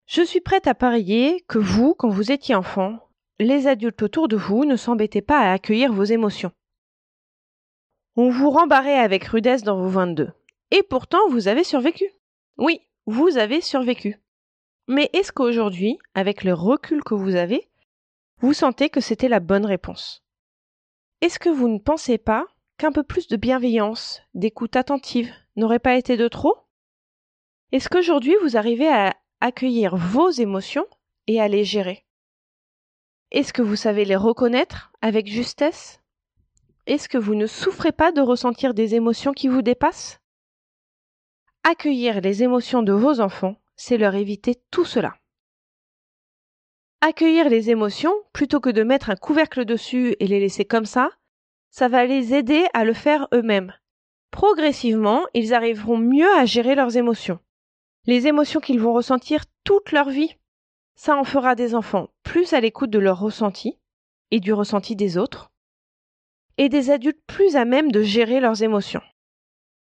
Je 0.07 0.23
suis 0.23 0.41
prête 0.41 0.67
à 0.67 0.75
parier 0.75 1.45
que 1.49 1.59
vous, 1.59 1.95
quand 1.95 2.09
vous 2.09 2.33
étiez 2.33 2.55
enfant, 2.55 2.99
les 3.39 3.67
adultes 3.67 4.03
autour 4.03 4.29
de 4.29 4.37
vous 4.37 4.65
ne 4.65 4.77
s'embêtaient 4.77 5.23
pas 5.23 5.39
à 5.39 5.53
accueillir 5.53 5.93
vos 5.93 6.05
émotions. 6.05 6.53
On 8.21 8.31
vous 8.31 8.51
rembarrait 8.51 8.99
avec 8.99 9.23
rudesse 9.27 9.63
dans 9.63 9.81
vos 9.81 9.87
22. 9.87 10.33
Et 10.73 10.83
pourtant, 10.83 11.21
vous 11.31 11.47
avez 11.47 11.63
survécu. 11.63 12.05
Oui, 12.57 12.81
vous 13.07 13.39
avez 13.39 13.61
survécu. 13.61 14.21
Mais 14.89 15.09
est-ce 15.13 15.31
qu'aujourd'hui, 15.31 15.99
avec 16.17 16.43
le 16.43 16.53
recul 16.53 17.05
que 17.05 17.15
vous 17.15 17.37
avez, 17.37 17.71
vous 18.41 18.55
sentez 18.55 18.91
que 18.91 19.01
c'était 19.01 19.29
la 19.29 19.39
bonne 19.39 19.65
réponse? 19.65 20.25
Est-ce 21.21 21.39
que 21.39 21.49
vous 21.49 21.69
ne 21.69 21.79
pensez 21.79 22.19
pas 22.19 22.45
qu'un 22.77 22.91
peu 22.91 23.05
plus 23.05 23.29
de 23.29 23.37
bienveillance, 23.37 24.21
d'écoute 24.35 24.75
attentive 24.75 25.33
n'aurait 25.55 25.79
pas 25.79 25.95
été 25.95 26.17
de 26.17 26.27
trop? 26.27 26.57
Est-ce 27.71 27.89
qu'aujourd'hui 27.89 28.35
vous 28.43 28.57
arrivez 28.57 28.89
à 28.89 29.15
accueillir 29.41 29.95
vos 29.95 30.31
émotions 30.31 30.89
et 31.29 31.41
à 31.41 31.47
les 31.47 31.63
gérer? 31.63 32.05
Est-ce 33.31 33.53
que 33.53 33.63
vous 33.63 33.77
savez 33.77 34.05
les 34.05 34.17
reconnaître 34.17 34.91
avec 35.03 35.29
justesse? 35.29 36.01
Est-ce 36.88 37.11
que 37.11 37.18
vous 37.18 37.35
ne 37.35 37.47
souffrez 37.47 37.92
pas 37.92 38.12
de 38.12 38.23
ressentir 38.23 38.73
des 38.73 38.95
émotions 38.95 39.35
qui 39.35 39.47
vous 39.47 39.61
dépassent? 39.61 40.21
Accueillir 41.62 42.23
les 42.23 42.42
émotions 42.42 42.83
de 42.83 42.95
vos 42.95 43.21
enfants, 43.21 43.57
c'est 43.76 43.99
leur 43.99 44.14
éviter 44.14 44.62
tout 44.71 44.87
cela. 44.87 45.14
Accueillir 47.02 47.50
les 47.50 47.68
émotions, 47.68 48.14
plutôt 48.33 48.59
que 48.59 48.71
de 48.71 48.83
mettre 48.85 49.11
un 49.11 49.16
couvercle 49.16 49.66
dessus 49.66 50.16
et 50.18 50.26
les 50.26 50.40
laisser 50.40 50.64
comme 50.64 50.87
ça, 50.87 51.11
ça 51.71 51.88
va 51.88 52.07
les 52.07 52.33
aider 52.33 52.64
à 52.73 52.87
le 52.87 52.95
faire 52.95 53.28
eux-mêmes. 53.35 53.75
Progressivement, 54.30 55.26
ils 55.35 55.52
arriveront 55.52 55.99
mieux 55.99 56.33
à 56.38 56.47
gérer 56.47 56.75
leurs 56.75 56.97
émotions. 56.97 57.38
Les 58.07 58.28
émotions 58.28 58.61
qu'ils 58.61 58.80
vont 58.80 58.95
ressentir 58.95 59.45
toute 59.62 59.92
leur 59.92 60.09
vie. 60.09 60.37
Ça 60.95 61.18
en 61.18 61.25
fera 61.25 61.54
des 61.54 61.75
enfants 61.75 62.09
plus 62.23 62.54
à 62.54 62.61
l'écoute 62.61 62.88
de 62.88 62.99
leurs 62.99 63.21
ressentis 63.21 63.78
et 64.30 64.40
du 64.40 64.54
ressenti 64.54 64.97
des 64.97 65.18
autres, 65.18 65.50
et 66.59 66.69
des 66.69 66.91
adultes 66.91 67.23
plus 67.27 67.57
à 67.57 67.65
même 67.65 67.91
de 67.91 68.03
gérer 68.03 68.41
leurs 68.41 68.62
émotions. 68.62 69.03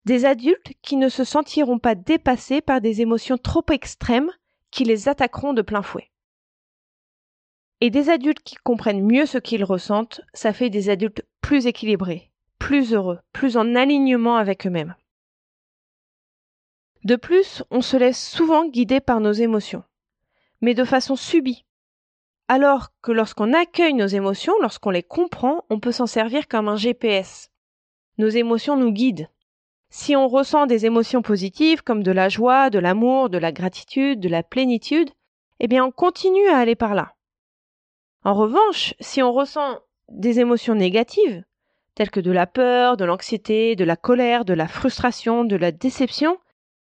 Des 0.04 0.24
adultes 0.24 0.72
qui 0.80 0.96
ne 0.96 1.08
se 1.08 1.24
sentiront 1.24 1.78
pas 1.78 1.94
dépassés 1.94 2.60
par 2.60 2.80
des 2.80 3.02
émotions 3.02 3.36
trop 3.36 3.64
extrêmes 3.70 4.30
qui 4.70 4.84
les 4.84 5.08
attaqueront 5.08 5.52
de 5.52 5.62
plein 5.62 5.82
fouet. 5.82 6.10
Et 7.80 7.90
des 7.90 8.08
adultes 8.10 8.42
qui 8.42 8.56
comprennent 8.56 9.04
mieux 9.04 9.26
ce 9.26 9.38
qu'ils 9.38 9.64
ressentent, 9.64 10.20
ça 10.32 10.52
fait 10.52 10.70
des 10.70 10.88
adultes 10.88 11.22
plus 11.40 11.66
équilibrés, 11.66 12.30
plus 12.58 12.94
heureux, 12.94 13.20
plus 13.32 13.56
en 13.56 13.74
alignement 13.74 14.36
avec 14.36 14.66
eux-mêmes. 14.66 14.96
De 17.04 17.16
plus, 17.16 17.62
on 17.70 17.80
se 17.80 17.96
laisse 17.96 18.22
souvent 18.22 18.66
guider 18.66 19.00
par 19.00 19.20
nos 19.20 19.32
émotions, 19.32 19.84
mais 20.60 20.74
de 20.74 20.84
façon 20.84 21.16
subie. 21.16 21.64
Alors 22.50 22.88
que 23.02 23.12
lorsqu'on 23.12 23.52
accueille 23.52 23.92
nos 23.92 24.06
émotions, 24.06 24.54
lorsqu'on 24.62 24.88
les 24.88 25.02
comprend, 25.02 25.64
on 25.68 25.80
peut 25.80 25.92
s'en 25.92 26.06
servir 26.06 26.48
comme 26.48 26.68
un 26.68 26.76
GPS. 26.76 27.50
Nos 28.16 28.28
émotions 28.28 28.74
nous 28.74 28.90
guident. 28.90 29.28
Si 29.90 30.16
on 30.16 30.28
ressent 30.28 30.64
des 30.66 30.86
émotions 30.86 31.20
positives 31.20 31.82
comme 31.82 32.02
de 32.02 32.10
la 32.10 32.30
joie, 32.30 32.70
de 32.70 32.78
l'amour, 32.78 33.28
de 33.28 33.36
la 33.36 33.52
gratitude, 33.52 34.20
de 34.20 34.30
la 34.30 34.42
plénitude, 34.42 35.10
eh 35.60 35.68
bien 35.68 35.84
on 35.84 35.90
continue 35.90 36.48
à 36.48 36.56
aller 36.56 36.74
par 36.74 36.94
là. 36.94 37.14
En 38.24 38.32
revanche, 38.32 38.94
si 38.98 39.22
on 39.22 39.32
ressent 39.32 39.80
des 40.10 40.40
émotions 40.40 40.74
négatives, 40.74 41.44
telles 41.94 42.10
que 42.10 42.20
de 42.20 42.32
la 42.32 42.46
peur, 42.46 42.96
de 42.96 43.04
l'anxiété, 43.04 43.76
de 43.76 43.84
la 43.84 43.96
colère, 43.96 44.46
de 44.46 44.54
la 44.54 44.68
frustration, 44.68 45.44
de 45.44 45.56
la 45.56 45.70
déception, 45.70 46.38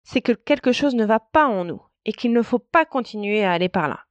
c'est 0.03 0.21
que 0.21 0.33
quelque 0.33 0.71
chose 0.71 0.93
ne 0.93 1.05
va 1.05 1.19
pas 1.19 1.47
en 1.47 1.65
nous 1.65 1.81
et 2.05 2.13
qu'il 2.13 2.31
ne 2.31 2.41
faut 2.43 2.59
pas 2.59 2.85
continuer 2.85 3.43
à 3.43 3.51
aller 3.51 3.69
par 3.69 3.87
là. 3.87 4.06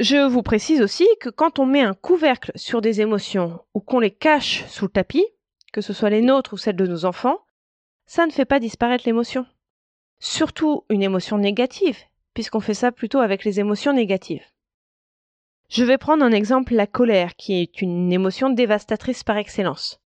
Je 0.00 0.26
vous 0.26 0.42
précise 0.42 0.80
aussi 0.80 1.06
que 1.20 1.28
quand 1.28 1.58
on 1.58 1.66
met 1.66 1.82
un 1.82 1.92
couvercle 1.92 2.52
sur 2.54 2.80
des 2.80 3.02
émotions 3.02 3.60
ou 3.74 3.80
qu'on 3.80 4.00
les 4.00 4.10
cache 4.10 4.64
sous 4.64 4.86
le 4.86 4.90
tapis, 4.90 5.26
que 5.74 5.82
ce 5.82 5.92
soit 5.92 6.08
les 6.08 6.22
nôtres 6.22 6.54
ou 6.54 6.56
celles 6.56 6.76
de 6.76 6.86
nos 6.86 7.04
enfants, 7.04 7.38
ça 8.06 8.24
ne 8.24 8.30
fait 8.30 8.46
pas 8.46 8.60
disparaître 8.60 9.04
l'émotion. 9.04 9.44
Surtout 10.18 10.86
une 10.88 11.02
émotion 11.02 11.36
négative, 11.36 11.98
puisqu'on 12.32 12.60
fait 12.60 12.72
ça 12.72 12.92
plutôt 12.92 13.18
avec 13.18 13.44
les 13.44 13.60
émotions 13.60 13.92
négatives. 13.92 14.46
Je 15.68 15.84
vais 15.84 15.98
prendre 15.98 16.24
un 16.24 16.32
exemple 16.32 16.74
la 16.74 16.86
colère, 16.86 17.36
qui 17.36 17.60
est 17.60 17.82
une 17.82 18.10
émotion 18.10 18.48
dévastatrice 18.48 19.22
par 19.22 19.36
excellence. 19.36 20.00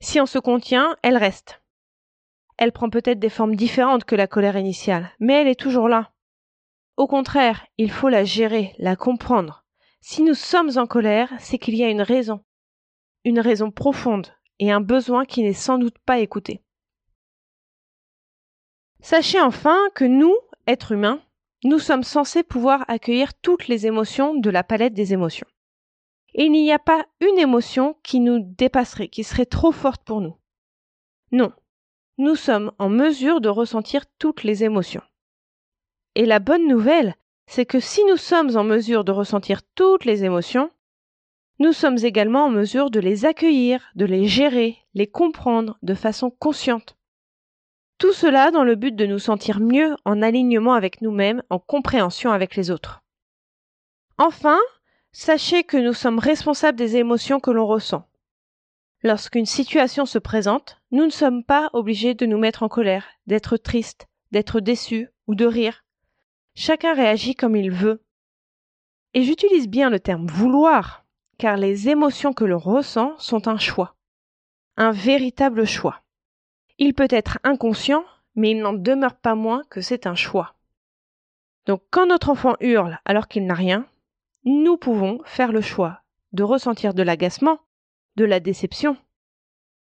Si 0.00 0.18
on 0.18 0.24
se 0.24 0.38
contient, 0.38 0.96
elle 1.02 1.18
reste. 1.18 1.60
Elle 2.56 2.72
prend 2.72 2.88
peut-être 2.88 3.18
des 3.18 3.28
formes 3.28 3.54
différentes 3.54 4.06
que 4.06 4.16
la 4.16 4.28
colère 4.28 4.56
initiale, 4.56 5.10
mais 5.20 5.34
elle 5.34 5.48
est 5.48 5.60
toujours 5.60 5.90
là. 5.90 6.10
Au 6.96 7.06
contraire, 7.06 7.66
il 7.76 7.90
faut 7.90 8.08
la 8.08 8.24
gérer, 8.24 8.74
la 8.78 8.96
comprendre. 8.96 9.64
Si 10.00 10.22
nous 10.22 10.34
sommes 10.34 10.70
en 10.76 10.86
colère, 10.86 11.32
c'est 11.38 11.58
qu'il 11.58 11.74
y 11.74 11.84
a 11.84 11.90
une 11.90 12.02
raison, 12.02 12.44
une 13.24 13.40
raison 13.40 13.70
profonde 13.70 14.28
et 14.58 14.70
un 14.70 14.80
besoin 14.80 15.24
qui 15.24 15.42
n'est 15.42 15.52
sans 15.52 15.78
doute 15.78 15.98
pas 15.98 16.20
écouté. 16.20 16.62
Sachez 19.00 19.40
enfin 19.40 19.78
que 19.94 20.04
nous, 20.04 20.34
êtres 20.66 20.92
humains, 20.92 21.22
nous 21.64 21.78
sommes 21.78 22.02
censés 22.02 22.42
pouvoir 22.42 22.84
accueillir 22.88 23.34
toutes 23.34 23.68
les 23.68 23.86
émotions 23.86 24.34
de 24.34 24.50
la 24.50 24.64
palette 24.64 24.94
des 24.94 25.12
émotions. 25.12 25.46
Et 26.34 26.44
il 26.44 26.52
n'y 26.52 26.72
a 26.72 26.78
pas 26.78 27.04
une 27.20 27.38
émotion 27.38 27.96
qui 28.02 28.20
nous 28.20 28.38
dépasserait, 28.40 29.08
qui 29.08 29.24
serait 29.24 29.46
trop 29.46 29.72
forte 29.72 30.02
pour 30.04 30.20
nous. 30.20 30.36
Non, 31.32 31.52
nous 32.18 32.36
sommes 32.36 32.72
en 32.78 32.88
mesure 32.88 33.40
de 33.40 33.48
ressentir 33.48 34.04
toutes 34.18 34.44
les 34.44 34.64
émotions. 34.64 35.02
Et 36.18 36.24
la 36.24 36.38
bonne 36.38 36.66
nouvelle, 36.66 37.14
c'est 37.46 37.66
que 37.66 37.78
si 37.78 38.02
nous 38.06 38.16
sommes 38.16 38.56
en 38.56 38.64
mesure 38.64 39.04
de 39.04 39.12
ressentir 39.12 39.60
toutes 39.74 40.06
les 40.06 40.24
émotions, 40.24 40.70
nous 41.58 41.74
sommes 41.74 41.98
également 42.02 42.46
en 42.46 42.48
mesure 42.48 42.90
de 42.90 43.00
les 43.00 43.26
accueillir, 43.26 43.90
de 43.96 44.06
les 44.06 44.24
gérer, 44.24 44.78
les 44.94 45.06
comprendre 45.06 45.78
de 45.82 45.92
façon 45.92 46.30
consciente. 46.30 46.96
Tout 47.98 48.14
cela 48.14 48.50
dans 48.50 48.64
le 48.64 48.76
but 48.76 48.96
de 48.96 49.04
nous 49.04 49.18
sentir 49.18 49.60
mieux 49.60 49.94
en 50.06 50.22
alignement 50.22 50.72
avec 50.72 51.02
nous-mêmes, 51.02 51.42
en 51.50 51.58
compréhension 51.58 52.32
avec 52.32 52.56
les 52.56 52.70
autres. 52.70 53.02
Enfin, 54.16 54.58
sachez 55.12 55.64
que 55.64 55.76
nous 55.76 55.92
sommes 55.92 56.18
responsables 56.18 56.78
des 56.78 56.96
émotions 56.96 57.40
que 57.40 57.50
l'on 57.50 57.66
ressent. 57.66 58.08
Lorsqu'une 59.02 59.44
situation 59.44 60.06
se 60.06 60.18
présente, 60.18 60.78
nous 60.92 61.04
ne 61.04 61.10
sommes 61.10 61.44
pas 61.44 61.68
obligés 61.74 62.14
de 62.14 62.24
nous 62.24 62.38
mettre 62.38 62.62
en 62.62 62.70
colère, 62.70 63.06
d'être 63.26 63.58
triste, 63.58 64.06
d'être 64.32 64.60
déçu 64.60 65.10
ou 65.26 65.34
de 65.34 65.44
rire. 65.44 65.82
Chacun 66.58 66.94
réagit 66.94 67.34
comme 67.34 67.54
il 67.54 67.70
veut. 67.70 68.02
Et 69.12 69.24
j'utilise 69.24 69.68
bien 69.68 69.90
le 69.90 70.00
terme 70.00 70.26
vouloir, 70.26 71.04
car 71.36 71.58
les 71.58 71.90
émotions 71.90 72.32
que 72.32 72.46
l'on 72.46 72.58
ressent 72.58 73.14
sont 73.18 73.46
un 73.46 73.58
choix, 73.58 73.94
un 74.78 74.90
véritable 74.90 75.66
choix. 75.66 76.00
Il 76.78 76.94
peut 76.94 77.08
être 77.10 77.38
inconscient, 77.44 78.06
mais 78.36 78.52
il 78.52 78.62
n'en 78.62 78.72
demeure 78.72 79.16
pas 79.16 79.34
moins 79.34 79.64
que 79.68 79.82
c'est 79.82 80.06
un 80.06 80.14
choix. 80.14 80.54
Donc 81.66 81.82
quand 81.90 82.06
notre 82.06 82.30
enfant 82.30 82.56
hurle 82.60 83.00
alors 83.04 83.28
qu'il 83.28 83.44
n'a 83.44 83.52
rien, 83.52 83.86
nous 84.46 84.78
pouvons 84.78 85.20
faire 85.26 85.52
le 85.52 85.60
choix 85.60 86.00
de 86.32 86.42
ressentir 86.42 86.94
de 86.94 87.02
l'agacement, 87.02 87.60
de 88.16 88.24
la 88.24 88.40
déception, 88.40 88.96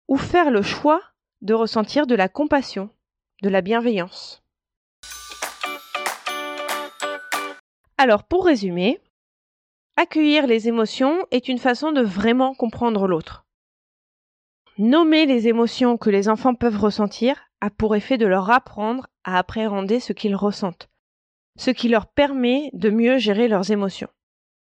ou 0.07 0.19
faire 0.19 0.51
le 0.51 0.61
choix 0.61 1.01
de 1.41 1.55
ressentir 1.55 2.07
de 2.07 2.15
la 2.15 2.29
compassion, 2.29 2.91
de 3.41 3.49
la 3.49 3.63
bienveillance. 3.63 4.43
Alors 8.01 8.23
pour 8.23 8.47
résumer, 8.47 9.01
accueillir 9.97 10.47
les 10.47 10.69
émotions 10.69 11.27
est 11.33 11.49
une 11.49 11.59
façon 11.59 11.91
de 11.91 12.01
vraiment 12.01 12.55
comprendre 12.55 13.09
l'autre. 13.09 13.45
Nommer 14.79 15.27
les 15.27 15.49
émotions 15.49 15.97
que 15.97 16.09
les 16.09 16.29
enfants 16.29 16.55
peuvent 16.55 16.79
ressentir 16.79 17.51
a 17.61 17.71
pour 17.71 17.97
effet 17.97 18.17
de 18.17 18.27
leur 18.27 18.51
apprendre 18.51 19.09
à 19.25 19.37
appréhender 19.37 19.99
ce 19.99 20.13
qu'ils 20.13 20.37
ressentent, 20.37 20.89
ce 21.59 21.73
qui 21.73 21.89
leur 21.89 22.07
permet 22.07 22.71
de 22.73 22.89
mieux 22.89 23.19
gérer 23.19 23.49
leurs 23.49 23.73
émotions. 23.73 24.11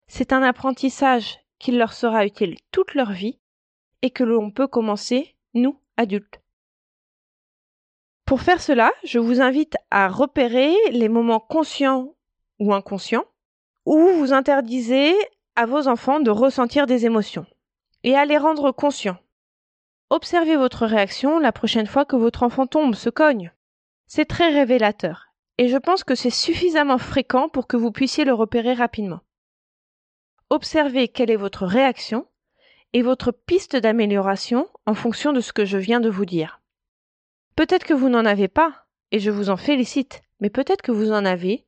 C'est 0.08 0.34
un 0.34 0.42
apprentissage 0.42 1.38
qui 1.58 1.72
leur 1.72 1.94
sera 1.94 2.26
utile 2.26 2.58
toute 2.70 2.92
leur 2.92 3.12
vie 3.12 3.38
et 4.02 4.10
que 4.10 4.24
l'on 4.24 4.50
peut 4.50 4.66
commencer, 4.66 5.34
nous, 5.54 5.80
adultes. 5.96 6.42
Pour 8.26 8.42
faire 8.42 8.60
cela, 8.60 8.92
je 9.04 9.18
vous 9.18 9.40
invite 9.40 9.78
à 9.90 10.08
repérer 10.08 10.74
les 10.90 11.08
moments 11.08 11.40
conscients 11.40 12.14
ou 12.62 12.72
inconscients 12.72 13.24
où 13.84 13.98
vous 13.98 14.32
interdisez 14.32 15.14
à 15.56 15.66
vos 15.66 15.88
enfants 15.88 16.20
de 16.20 16.30
ressentir 16.30 16.86
des 16.86 17.04
émotions 17.04 17.46
et 18.04 18.14
à 18.14 18.24
les 18.24 18.38
rendre 18.38 18.70
conscients 18.70 19.18
Observez 20.10 20.56
votre 20.56 20.86
réaction 20.86 21.38
la 21.38 21.52
prochaine 21.52 21.86
fois 21.86 22.04
que 22.04 22.16
votre 22.16 22.42
enfant 22.42 22.66
tombe, 22.66 22.94
se 22.94 23.08
cogne. 23.08 23.50
C'est 24.06 24.26
très 24.26 24.50
révélateur, 24.50 25.28
et 25.56 25.68
je 25.68 25.78
pense 25.78 26.04
que 26.04 26.14
c'est 26.14 26.28
suffisamment 26.28 26.98
fréquent 26.98 27.48
pour 27.48 27.66
que 27.66 27.78
vous 27.78 27.90
puissiez 27.90 28.24
le 28.24 28.34
repérer 28.34 28.74
rapidement. 28.74 29.20
Observez 30.50 31.08
quelle 31.08 31.30
est 31.30 31.36
votre 31.36 31.64
réaction 31.64 32.26
et 32.92 33.00
votre 33.00 33.32
piste 33.32 33.74
d'amélioration 33.74 34.68
en 34.84 34.94
fonction 34.94 35.32
de 35.32 35.40
ce 35.40 35.54
que 35.54 35.64
je 35.64 35.78
viens 35.78 36.00
de 36.00 36.10
vous 36.10 36.26
dire. 36.26 36.60
Peut-être 37.56 37.86
que 37.86 37.94
vous 37.94 38.10
n'en 38.10 38.26
avez 38.26 38.48
pas, 38.48 38.84
et 39.12 39.18
je 39.18 39.30
vous 39.30 39.48
en 39.48 39.56
félicite, 39.56 40.20
mais 40.40 40.50
peut-être 40.50 40.82
que 40.82 40.92
vous 40.92 41.10
en 41.10 41.24
avez, 41.24 41.64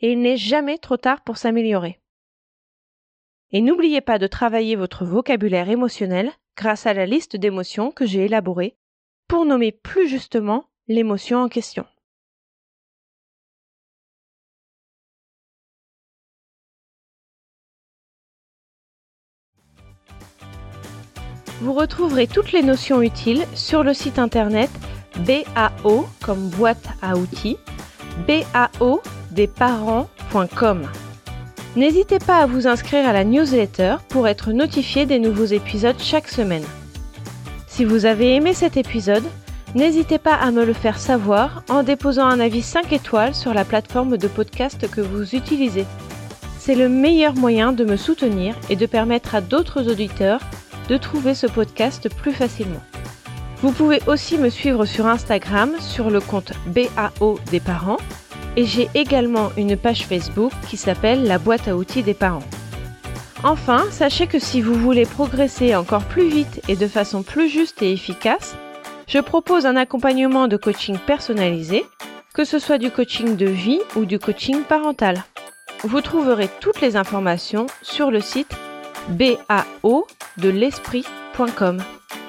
et 0.00 0.12
il 0.12 0.20
n'est 0.20 0.36
jamais 0.36 0.78
trop 0.78 0.96
tard 0.96 1.22
pour 1.22 1.38
s'améliorer. 1.38 2.00
Et 3.52 3.60
n'oubliez 3.60 4.00
pas 4.00 4.18
de 4.18 4.26
travailler 4.26 4.76
votre 4.76 5.04
vocabulaire 5.04 5.70
émotionnel 5.70 6.32
grâce 6.56 6.86
à 6.86 6.94
la 6.94 7.06
liste 7.06 7.36
d'émotions 7.36 7.90
que 7.90 8.06
j'ai 8.06 8.24
élaborée 8.24 8.76
pour 9.28 9.44
nommer 9.44 9.72
plus 9.72 10.08
justement 10.08 10.64
l'émotion 10.88 11.38
en 11.38 11.48
question. 11.48 11.86
Vous 21.60 21.72
retrouverez 21.72 22.26
toutes 22.26 22.52
les 22.52 22.62
notions 22.62 23.00
utiles 23.00 23.46
sur 23.54 23.82
le 23.82 23.94
site 23.94 24.18
internet 24.18 24.70
BAO 25.20 26.06
comme 26.22 26.50
boîte 26.50 26.86
à 27.00 27.16
outils, 27.16 27.56
BAO 28.26 29.02
des 29.30 29.46
parents.com. 29.46 30.88
N'hésitez 31.76 32.18
pas 32.18 32.38
à 32.38 32.46
vous 32.46 32.66
inscrire 32.66 33.06
à 33.06 33.12
la 33.12 33.24
newsletter 33.24 33.96
pour 34.08 34.26
être 34.28 34.52
notifié 34.52 35.04
des 35.04 35.18
nouveaux 35.18 35.44
épisodes 35.44 35.98
chaque 35.98 36.28
semaine. 36.28 36.64
Si 37.66 37.84
vous 37.84 38.06
avez 38.06 38.34
aimé 38.34 38.54
cet 38.54 38.78
épisode, 38.78 39.24
n'hésitez 39.74 40.18
pas 40.18 40.34
à 40.34 40.50
me 40.50 40.64
le 40.64 40.72
faire 40.72 40.98
savoir 40.98 41.62
en 41.68 41.82
déposant 41.82 42.26
un 42.26 42.40
avis 42.40 42.62
5 42.62 42.92
étoiles 42.92 43.34
sur 43.34 43.52
la 43.52 43.66
plateforme 43.66 44.16
de 44.16 44.28
podcast 44.28 44.90
que 44.90 45.02
vous 45.02 45.34
utilisez. 45.34 45.84
C'est 46.58 46.74
le 46.74 46.88
meilleur 46.88 47.34
moyen 47.34 47.72
de 47.72 47.84
me 47.84 47.96
soutenir 47.96 48.56
et 48.70 48.76
de 48.76 48.86
permettre 48.86 49.34
à 49.34 49.42
d'autres 49.42 49.90
auditeurs 49.90 50.40
de 50.88 50.96
trouver 50.96 51.34
ce 51.34 51.46
podcast 51.46 52.08
plus 52.08 52.32
facilement. 52.32 52.82
Vous 53.62 53.72
pouvez 53.72 54.00
aussi 54.06 54.36
me 54.36 54.50
suivre 54.50 54.84
sur 54.84 55.06
Instagram 55.06 55.72
sur 55.80 56.10
le 56.10 56.20
compte 56.20 56.52
BAO 56.66 57.38
des 57.50 57.60
parents 57.60 57.96
et 58.56 58.64
j'ai 58.64 58.88
également 58.94 59.50
une 59.56 59.76
page 59.76 60.06
Facebook 60.06 60.52
qui 60.68 60.76
s'appelle 60.76 61.24
La 61.24 61.38
boîte 61.38 61.68
à 61.68 61.76
outils 61.76 62.02
des 62.02 62.14
parents. 62.14 62.42
Enfin, 63.44 63.84
sachez 63.90 64.26
que 64.26 64.38
si 64.38 64.60
vous 64.60 64.74
voulez 64.74 65.04
progresser 65.04 65.74
encore 65.76 66.04
plus 66.04 66.28
vite 66.28 66.62
et 66.68 66.76
de 66.76 66.88
façon 66.88 67.22
plus 67.22 67.48
juste 67.48 67.82
et 67.82 67.92
efficace, 67.92 68.56
je 69.06 69.18
propose 69.18 69.66
un 69.66 69.76
accompagnement 69.76 70.48
de 70.48 70.56
coaching 70.56 70.98
personnalisé, 70.98 71.84
que 72.34 72.44
ce 72.44 72.58
soit 72.58 72.78
du 72.78 72.90
coaching 72.90 73.36
de 73.36 73.46
vie 73.46 73.80
ou 73.94 74.04
du 74.04 74.18
coaching 74.18 74.62
parental. 74.62 75.22
Vous 75.84 76.00
trouverez 76.00 76.48
toutes 76.60 76.80
les 76.80 76.96
informations 76.96 77.66
sur 77.82 78.10
le 78.10 78.20
site 78.20 78.54
bao 79.08 80.06
de. 80.38 80.52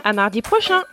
À 0.03 0.13
mardi 0.13 0.41
prochain! 0.41 0.83